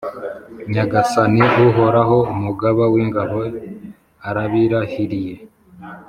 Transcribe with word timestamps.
Nyagasani 0.71 1.43
Uhoraho, 1.67 2.17
Umugaba 2.33 2.83
w’ingabo 2.93 3.39
arabirahiriye. 4.27 5.33